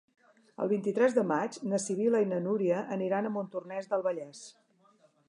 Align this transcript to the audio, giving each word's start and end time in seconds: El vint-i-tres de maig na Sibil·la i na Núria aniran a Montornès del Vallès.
El 0.63 0.69
vint-i-tres 0.71 1.17
de 1.17 1.23
maig 1.31 1.59
na 1.73 1.79
Sibil·la 1.83 2.21
i 2.25 2.29
na 2.31 2.39
Núria 2.47 2.79
aniran 2.97 3.29
a 3.29 3.33
Montornès 3.37 3.93
del 3.93 4.07
Vallès. 4.09 4.43